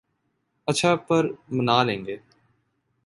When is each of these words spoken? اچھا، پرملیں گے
اچھا، 0.67 0.91
پرملیں 1.07 2.01
گے 2.05 2.15